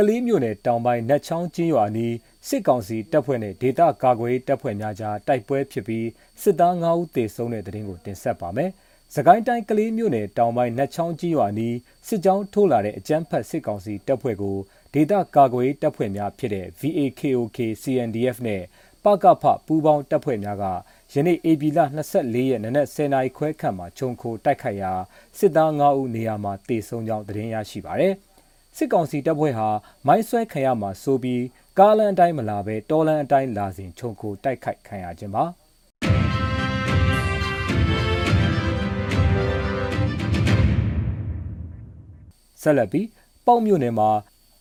[0.00, 2.14] ကလေးမျိုးနယ်တောင်ပိုင်းနတ်ချောင်းကျင်းရွာနီး
[2.48, 6.06] စစ်ကောင်စီတပ်ဖွဲ့နဲ့ဒေသကာကွယ်တပ်ဖွဲ့များကြားတိုက်ပွဲဖြစ်ပြီး
[6.42, 8.70] စစ်သား9ဦးသေဆုံးတဲ့တဲ့တင်ကိုတင်ဆက်ပါမယ်။
[9.14, 11.76] စကိုင်းတိုင်းကလေးမျိုးနယ်တောင်ပိုင်းနတ်ချောင်းကျင်းရွာနီး
[12.08, 14.56] စစ်ကြောင်းထိုးလာတဲ့အကြမ်းဖက်စစ်ကောင်စီတပ်ဖွဲ့ကို
[14.94, 18.62] ဒေသကာကွယ်တပ်ဖွဲ့များဖြစ်တဲ့ VAKOK CNDF နဲ့
[19.04, 20.64] ပကဖပူးပေါင်းတပ်ဖွဲ့များက
[21.12, 21.78] ယနေ့ AB လ
[22.14, 24.92] 24ရက်နနက်10:00နာရီခွဲခန့်မှာခြုံခိုတိုက်ခိုက်ရာ
[25.38, 28.14] စစ်သား9ဦးနေရာမှာတေဆုံးကြောင်းသတင်းရရှိပါရယ်
[28.76, 29.68] စစ်ကောင်စီတပ်ဖွဲ့ဟာ
[30.06, 31.42] မိုင်းဆွဲခံရမှာဆိုပြီး
[31.78, 35.44] ကားလန်အတိုင်းမလာဘဲတောလန်အတိုင်းလာစဉ်ခြုံခိုတိုက်ခိုက်ခံရခြင်းပါ
[42.62, 43.06] ဆက်လက်ပြီး
[43.46, 44.10] ပေါ့မြို့နယ်မှာ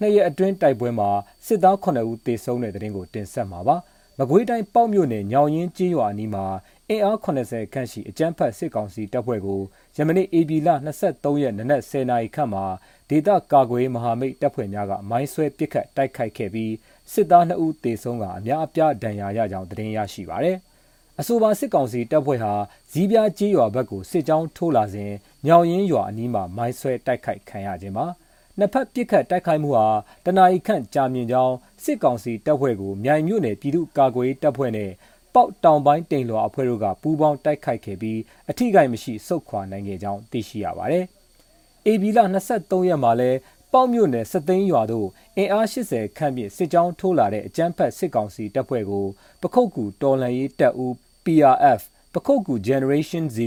[0.00, 1.10] နှစ်ရက်အတွင်းတိုက်ပွဲမှာ
[1.46, 3.76] စစ်သား9ဦးသေဆုံးတဲ့တဲ့တင်ကိုတင်ဆက်မှာပါ
[4.18, 6.44] မကွေးတိုင်းပေါ့မြို့နယ်ညောင်ရင်ကျေးရွာအနီးမှာ
[6.88, 9.60] အင်အား80ခန့်ရှိအကြမ်းဖက်စစ်ကောင်စီတပ်ဖွဲ့ကို
[9.96, 10.68] ယမနေ့ AB လ
[11.04, 12.64] 23ရက်နနက်10:00နာရီခန့်မှာ
[13.10, 16.72] ဒေသကာကွယ်မဟာမိတ်တပ်ဖွဲ့များကမိုင်းဆွဲပစ်ခတ်တိုက်ခိုက်ခဲ့ပြီး
[17.12, 20.56] စစ်သား2ဦးသေဆုံးကအများအပြားဒဏ်ရာရကြောင်းသတင်းရရှိပါရယ်။
[21.20, 22.52] အဆိုပါစစ်ကောင်စီတပ်ဖွဲ့ဟာ
[22.92, 25.12] ဇီးပြားကြီးရွာဘက်ကိုစစ်ကြောင်းထိုးလာစဉ်
[25.46, 28.06] ညောင်ရင်ရွာအနီးမှာမိုင်းဆွဲတိုက်ခိုက်ခံရခြင်းပါ။
[28.58, 29.86] နှစ်ဖက်ပစ်ခတ်တိုက်ခိုက်မှုဟာ
[30.24, 34.90] တနအီခန့်ကြာမြင့်ကြောင်းစစ်ကောင်စီတပ်ဖွဲ့ကိုမြိုင်မြို့နယ်ပြည်သူ့ကာကွယ်တပ်ဖွဲ့နဲ့
[35.34, 38.18] ပေါက်တောင်ပိုင်းတိန်လွာအဖွဲ့တို့ကပူးပေါင်းတိုက်ခိုက်ခဲ့ပြီး
[38.50, 41.04] အထိကိမရှိစုခွာနိုင်ခဲ့ကြောင်းသိရှိရပါတယ်။
[41.86, 42.18] AB လ
[42.52, 43.30] 23ရက်မှာလဲ
[43.72, 49.06] ပေါ့မြို့နယ်စသိန်းရွာတို့အင်အား80ခန့်ဖြင့်စစ်ကြောင်းထိုးလာတဲ့အကြမ်းဖက်စစ်ကောင်စီတပ်ဖွဲ့ကို
[49.42, 50.92] ပခုတ်ကူတော်လှန်ရေးတပ်ဦး
[51.24, 51.80] PRF
[52.14, 53.38] ပခုတ်ကူ Generation Z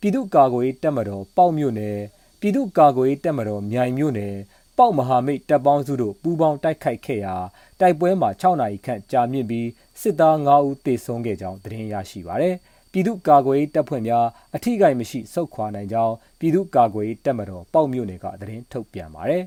[0.00, 1.98] ပြည်သူ့ကာကွယ်ရေးတပ်မတော်ပေါ့မြို့နယ်
[2.40, 4.34] ပြည်သူ့ကာကွယ်ရေးတပ်မတော်မြိုင်မြို့နယ်
[4.78, 7.36] ပေါ့မဟာမိတ်တပ်ပေါင်းစုတို့ပူးပေါင်းတိုက်ခိုက်ခဲ့ရာ
[7.80, 9.68] တိုက်ပွဲမှာ6နာရီခန့်ကြာမြင့်ပြီး
[10.00, 12.56] စစ်သား9ဦးသေဆုံးခဲ့ကြောင်းသတင်းရရှိပါရယ်
[12.92, 19.44] ပြည်သူ့ကာကွယ်ရေးတပ်ဖွဲ့များအထိကိမရှိစုခွာနိုင်ကြောင်းပြည်သူ့ကာကွယ်ရေးတပ်မတော်ပေါ့မြို့နယ်ကသတင်းထုတ်ပြန်ပါရယ်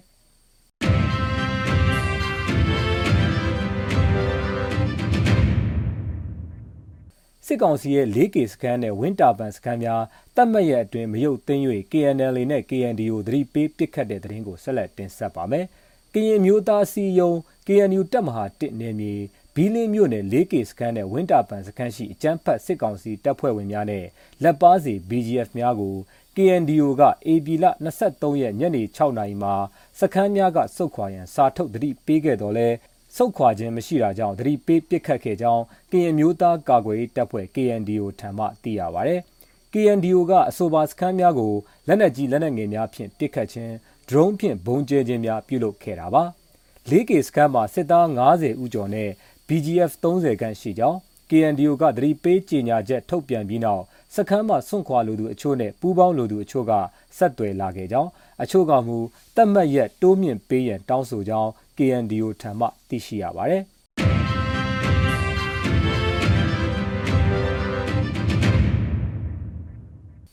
[7.52, 10.04] စစ်ကောင်စီရဲ့ 4K စကန်နဲ့ဝင်းတာပန်စကန်များ
[10.36, 15.66] တတ်မှတ်ရအတွင်းမရုပ်သိမ်း၍ KNL နဲ့ KNDO သတိပေးပစ်ခတ်တဲ့သတင်းကိုဆက်လက်တင်ဆက်ပါမယ်။
[16.14, 17.32] ကရင်မျိုးသားစီယုံ
[17.68, 19.14] KNU တပ်မဟာ1နယ်မြေ
[19.56, 24.06] ဘီလင်းမြို့နယ် 4K စကန်နဲ့ဝင်းတာပန်စကန်ရှိအကြမ်းဖက်စစ်ကောင်စီတပ်ဖွဲ့ဝင်များနဲ့
[24.44, 25.96] လက်ပါစီ BGF များကို
[26.36, 27.66] KNDO က AB လ
[28.04, 29.56] 23ရက်ညနေ6နာရီမှာ
[30.00, 32.68] စခန်းများကစုတ်ခွာရန်စာထုတ်သတိပေးခဲ့တော်လဲ
[33.16, 39.16] စုတ်ခွာခြင်းမရှိတာကြောင့်သတိပေးပစ်ခတ်ခဲ့ကြောင်းကရင်မျိုးသားကာကွယ်ရေးတပ်ဖွဲ့ KNDO ထံမှသိရပါဗျ။
[39.74, 41.54] KNDO ကအဆိုပါစခန်းများကို
[41.88, 43.74] လက်နက်ကြီးလက်နက်ငယ်များဖြင့်ပစ်ခတ်ခြင်း
[44.10, 46.24] drone ဖြင့်ဘုံကျဲခြင်းများပြုလုပ်ခဲ့တာပါ။
[46.90, 48.06] 4K စခန်းမှာစစ်သား
[48.36, 49.10] 90ဦးကျော်နဲ့
[49.48, 50.98] BGF 30ခန့်ရှိကြောင်း
[51.30, 53.84] KNDO ကသတိပေးကြေညာချက်ထုတ်ပြန်ပြီးနောက်
[54.16, 56.72] စခန်းမှာစွန့်ခွာလိုသူအချို့နဲ့ပူးပေါင်းလိုသူအချို့က
[57.18, 58.10] ဆက်သွယ်လာခဲ့ကြောင်း
[58.44, 58.98] အချို့ကမူ
[59.36, 63.64] တတ်မှတ်ရက်တိုးမြင့်ပေးရန်တောင်းဆိုကြောင်း KNDO ထံမှသိရှိရပါတယ်။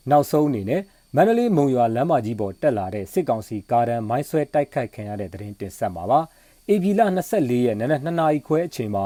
[0.09, 0.81] နောက်ဆုံးအနေနဲ့
[1.15, 6.19] မန္တလေးမုံရွာလမ်းမကြီးပေါ်တက်လာတဲ့စစ်ကောင်စီကားတန်းမိုင်းဆွဲတိုက်ခိုက်ခံရတဲ့တဲ့တင်တင်ဆက်မှာပါ။
[6.69, 7.01] AB လ
[7.33, 9.05] 24ရက်နနက်2နာရီခွဲအချိန်မှာ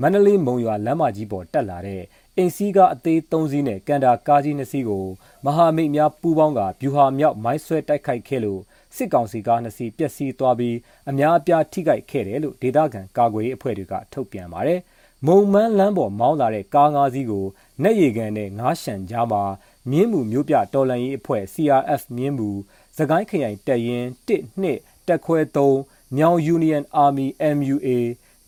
[0.00, 2.02] မန္တလေးမုံရွာလမ်းမကြီးပေါ်တက်လာတဲ့
[2.36, 5.04] အိမ်စီးကားအသေး3စီးနဲ့ကန်တာကားကြီး2စီးကို
[5.44, 8.60] မဟာမိတ်များပူးပေါင်းကဗျူဟာမြောက်မိုင်းဆွဲတိုက်ခိုက်ခဲ့လို့
[8.96, 10.76] စစ်ကောင်စီကား2စီးပျက်စီးသွားပြီး
[11.10, 14.80] အများအပြားထိခိုက်ခဲ့တယ်လို့ဒေသခံကာကွယ်ရေးအဖွဲ့တွေကထုတ်ပြန်ပါတယ်။
[15.26, 17.46] မုံမန်းလမ်းပေါ်မောင်းလာတဲ့ကား၅စီးကို
[17.82, 19.42] နက်ရီကန်နဲ့ငါးရှန်ကြားမှာ
[19.90, 22.50] မြင်းမှုမျိုးပြတော်လန်ရေးအဖွဲ့ CRF မြင်းမှု
[22.96, 27.88] သကိုင်းခရိုင်တပ်ရင်း1 2တက်ခွဲ3မြောင် Union Army MUA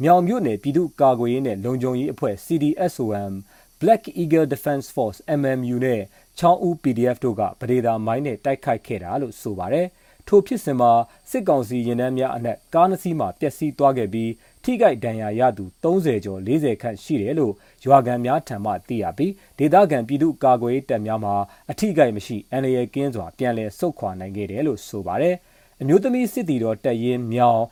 [0.02, 3.32] မြောင်မြို့နယ်ပြည်သူ့ကာကွယ်ရေးနဲ့လုံခြုံရေးအဖွဲ့ CDSOM
[3.81, 6.02] Black Eagle Defense Force MMU နဲ့
[6.38, 9.88] ချောင်းဦး PDF တို့ကပဒေသာမိုင်းနဲ့တိုက်ခိုက်ခဲ့တာလို့ဆိုပါတယ်။
[10.28, 10.92] ထိုဖြစ်စဉ်မှာ
[11.30, 14.30] စစ်ကောင်စီရင်နှန်းများအနက်ကားနှစ်စီးမှပျက်စီးသွားခဲ့ပြီး
[14.64, 17.54] ထိခိုက်ဒဏ်ရာရသူ30ကျော်40ခန့်ရှိတယ်လို့
[17.84, 21.32] ရွာကန်များထံမှသိရပြီးဒေသခံပြည်သူ့ကာကွယ်ရေးတပ်များမှ
[21.70, 25.36] အထိခိုက်မရှိအန္တရာယ်ကင်းစွာပြန်လည်ဆုတ်ခွာနိုင်ခဲ့တယ်လို့ဆိုပါတယ်။
[25.80, 27.62] အမျိုးသမီးစစ်တီတော်တပ်ရင်းမြောင်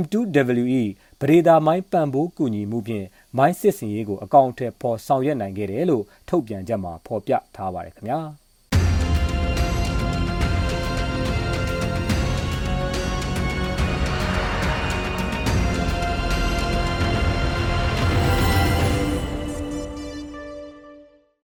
[0.00, 0.84] M2WE
[1.20, 3.06] ပဒေသာမိုင်းပံ့ပိုးကူညီမှုဖြင့်
[3.36, 8.20] မိုင်းစစ်စင်ရေးကိုအကောင့်ထဲပေါ်ဆောင်ရွက်နိုင်ခဲ့တယ်လို့ထုတ်ပြန်ချက်မှာဖော်ပြထားပါတယ်ခင်ဗျာ။